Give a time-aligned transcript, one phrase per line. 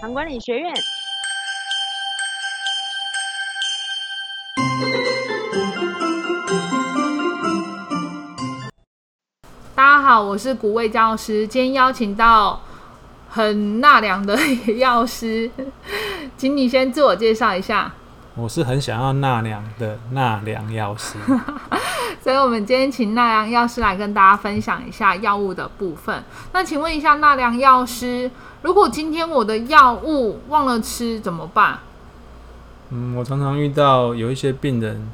[0.00, 0.74] 糖管理学院。
[9.74, 12.60] 大家好，我是古味教师，今天邀请到
[13.30, 14.38] 很纳凉的
[14.76, 15.50] 药师，
[16.36, 17.92] 请你先自我介绍一下。
[18.34, 21.16] 我是很想要纳凉的纳凉药师，
[22.26, 26.24] 所以我们今天请纳良药师来跟大家分享一下药物的部分。
[26.52, 28.28] 那请问一下纳良药师，
[28.62, 31.78] 如果今天我的药物忘了吃怎么办？
[32.90, 35.08] 嗯，我常常遇到有一些病人，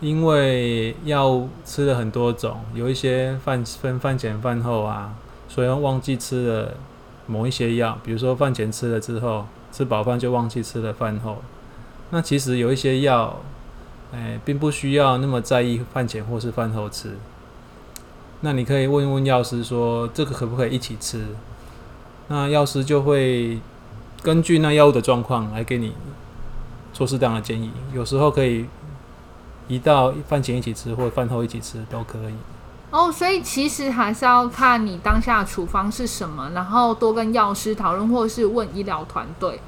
[0.00, 5.12] 因为药物吃了很多种，有一些饭分饭前饭后啊，
[5.48, 6.74] 所以忘记吃了
[7.28, 11.40] 某一些药，比如说饭前吃了之后，吃饱饭就忘记吃了饭后。
[12.10, 13.38] 那其实有一些药，
[14.14, 17.18] 哎，并不需要那么在意饭前或是饭后吃。
[18.42, 21.26] 那你可以问问药师说，这个可不可以一起吃？
[22.28, 23.58] 那药师就会
[24.22, 25.92] 根据那药物的状况来给你
[26.92, 27.72] 做适当的建议。
[27.92, 28.66] 有时候可以
[29.66, 32.34] 移到饭前一起吃，或饭后一起吃都可以。
[32.90, 39.58] 哦，所以其实还是要看你当下处方是什么，然后多跟药师讨论，或是问医疗团队。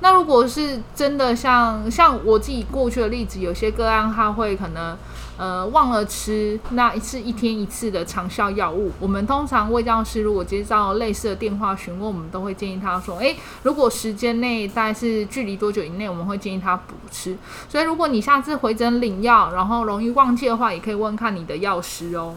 [0.00, 4.96] 那如果是真的像像我自己过去的例子，有些个案他会可能
[5.38, 17.34] 呃忘了吃那一次一天一次的长效药物，我们通常胃教师如果接到类似的电话询问，我们都会建议他说，诶，如果时间内大概是距离多久以内，我们会建议他补吃。
[17.68, 22.34] 所以如果你下次回诊领药，然后容易忘记的话，也可以问看你的药师哦。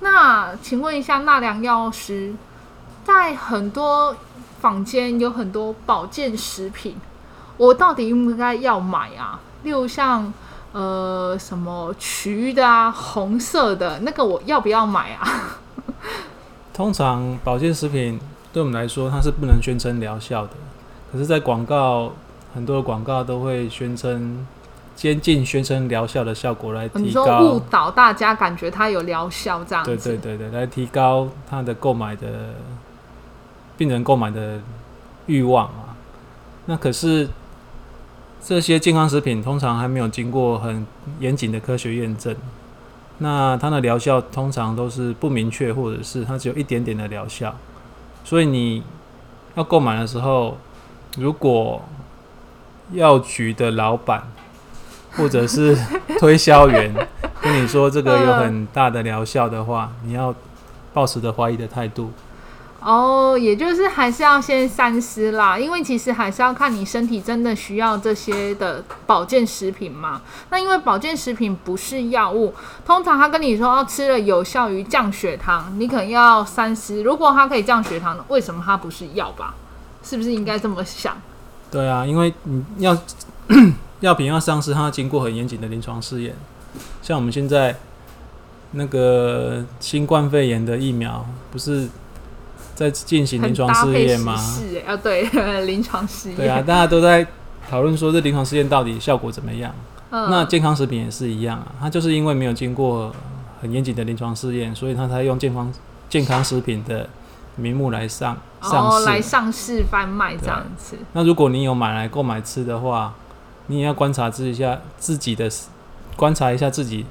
[0.00, 2.34] 那请问一下纳凉药师，
[3.04, 4.14] 在很多。
[4.60, 6.96] 坊间有很多保健食品，
[7.56, 9.40] 我到底应不应该要买啊？
[9.62, 10.32] 例如像
[10.72, 15.58] 呃什么橘的啊，红色的那个，我要不要买啊？
[16.74, 18.20] 通常保健食品
[18.52, 20.52] 对我们来说，它是不能宣称疗效的。
[21.10, 22.12] 可是，在广告
[22.54, 24.46] 很多的广告都会宣称，
[24.94, 29.96] 接近宣称疗效的效果来提高，误导大家感觉它有疗效这样子。
[29.96, 32.54] 对对对对，来提高它的购买的。
[33.78, 34.60] 病人购买的
[35.26, 35.96] 欲望啊，
[36.66, 37.28] 那可是
[38.44, 40.84] 这些健康食品通常还没有经过很
[41.20, 42.34] 严谨的科学验证，
[43.18, 47.54] 那它的疗效通常都是不明确，或者是它只有一点点的疗效。
[48.24, 48.82] 所以你
[49.54, 50.58] 要购买的时候，
[51.16, 51.82] 如果
[52.92, 54.22] 药局的老板
[55.12, 55.76] 或者是
[56.18, 56.92] 推销员
[57.40, 60.34] 跟你说这个有很大的疗效的话，你要
[60.92, 62.10] 抱持着怀疑的态度。
[62.80, 70.22] 哦，也就是还是要先三思啦，因为其实还是要看你身体真的需要这些的保健食品嘛。
[70.50, 72.54] 那因为保健食品不是药物，
[72.86, 77.02] 通常他跟你说要吃了有效于降血糖，你可能要三思。
[77.02, 79.56] 如果它可以降血糖，为什么它不是药吧？
[80.04, 81.16] 是不是应该这么想？
[81.72, 82.96] 对啊，因为你要
[83.98, 86.36] 药品要上市，它要经过很严谨的临床试验。
[87.02, 87.74] 像我们现在
[88.70, 91.88] 那个新冠肺炎的疫苗，不是？
[92.78, 94.36] 在进行临床试验吗？
[94.36, 95.24] 是啊，对，
[95.66, 96.36] 临床试验。
[96.36, 97.26] 对啊，大家都在
[97.68, 99.74] 讨论说这临床试验到底效果怎么样？
[100.10, 103.12] 那健康食品也是一样啊，它就是因为没有经过
[103.60, 105.72] 很严谨的临床试验，所以它才用健康
[106.08, 107.08] 健康食品的
[107.56, 110.96] 名目来上上市，来上市贩卖这样子。
[111.14, 113.12] 那如果你有买来购买吃的话，
[113.66, 115.50] 你也要观察一下自己的，
[116.14, 117.04] 观察一下自己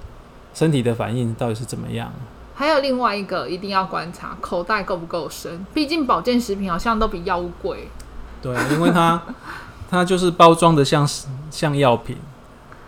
[0.53, 2.09] 身体的反应到底是怎么样。
[2.57, 7.87] 还有另外一个一定要观察口袋够不够深，毕竟保健食品好像都比药物贵。
[8.41, 9.21] 对，因为它
[9.91, 11.07] 它就是包装的像
[11.51, 12.17] 像药品，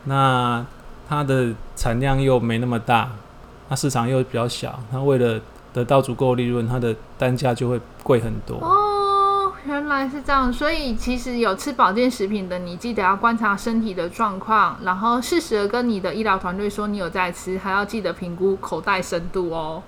[0.06, 0.66] 那
[1.08, 3.12] 它的产量又没那么大，
[3.70, 5.40] 那市场又比较小，它为了
[5.72, 8.58] 得到足够利润，它的单价就会贵很多。
[9.66, 19.84] 原来是这样，所以其实有吃保健食品的，你记得要观察身体的状况，然后适时的跟你的医疗团队说你有在吃，还要记得评估口袋深度哦。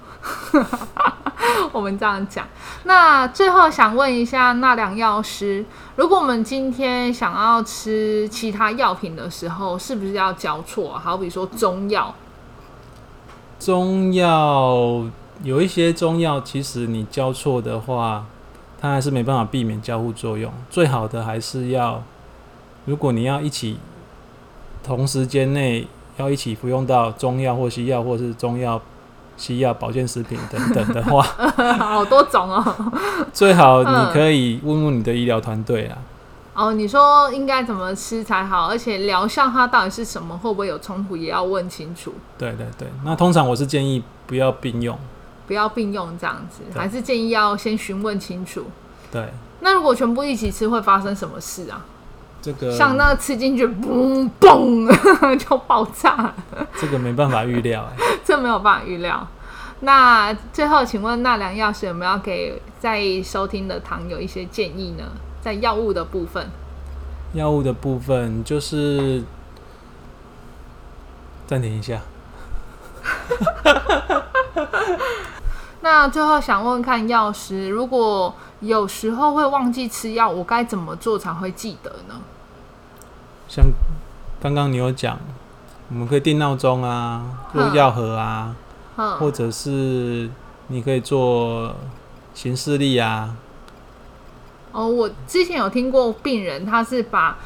[1.72, 2.46] 我们这样讲。
[2.84, 5.66] 那最后想问一下纳凉药师，
[5.96, 11.00] 如果我们今天想要吃其他药品的时候，是不是要交错？
[11.00, 12.14] 好比说中药，
[13.58, 15.06] 中药
[15.44, 18.26] 有一些中药，其实你交错的话。
[18.82, 22.02] 它还是没办法避免交互作用，最好的还是要，
[22.86, 23.78] 如果你要一起
[24.84, 25.88] 同时间内
[26.18, 28.82] 要一起服用到中药或西药，或是中药、
[29.38, 31.22] 西药、保健食品等等的话，
[31.78, 32.76] 好多种哦。
[33.32, 35.98] 最好你可以问问你的医疗团队啊。
[36.54, 38.68] 哦，你说应该怎么吃才好？
[38.68, 40.38] 而且疗效它到底是什么？
[40.38, 41.16] 会不会有冲突？
[41.16, 42.14] 也要问清楚。
[42.38, 44.98] 对对对，那通常我是建议不要并用。
[45.48, 48.66] 不要并用这样子，还是建议要先询问清楚。
[49.12, 49.30] 对，
[49.60, 51.86] 那如果全部一起吃，会发生什么事啊？
[52.42, 54.88] 这个像那个吃进去，嘣嘣
[55.38, 56.36] 就爆炸了，
[56.80, 57.98] 这个没办法预料哎。
[58.26, 59.28] 这没有办法预料。
[59.82, 65.04] 那最后，请问纳凉药师有没有给在收听的糖友一些建议呢？
[65.42, 66.50] 在药物的部分，
[67.34, 69.24] 药物的部分就是
[71.46, 72.02] 暂停一下。
[75.82, 82.22] 那最后想问问看药师，如果有时候会忘记吃药，我该怎么做才会记得呢？
[83.48, 83.66] 像
[84.40, 85.18] 刚刚你有讲，
[85.90, 88.56] 我们可以定闹钟啊，做嗯药盒啊，
[88.96, 90.30] 嗯，或者是
[90.68, 91.76] 你可以做
[92.34, 93.36] 行事历啊。
[94.72, 97.38] 哦，我之前有听过病人，他是把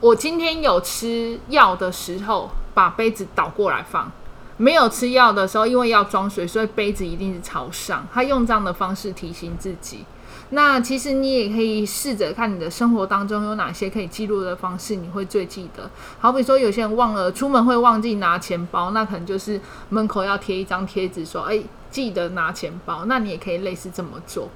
[0.00, 4.06] 我今天有吃药的时候，把杯子倒过来放；
[4.56, 8.06] 没有吃药的时候，因为要装水，所以杯子一定是朝上。
[8.12, 10.04] 他用这样的方式提醒自己。
[10.50, 15.90] 那其实你也可以试着看你的生活当中有哪些可以记录的方式，你会最记得。
[16.20, 21.58] 好比说，有些人忘了出门会忘记拿钱包，那可能就是门口要贴一张贴纸说：“哎、
[21.90, 24.48] 记得拿钱包。”那你也可以类似这么做。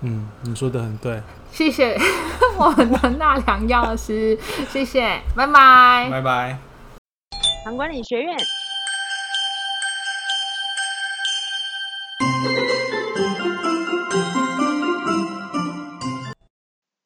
[0.00, 1.22] 嗯，你说的很对。
[1.52, 1.96] 谢谢
[2.58, 4.36] 我们的纳凉药师，
[4.72, 6.08] 谢谢，拜拜。
[6.10, 6.58] 拜拜。
[7.64, 8.36] 糖管理学院。
[12.24, 12.73] Thank you.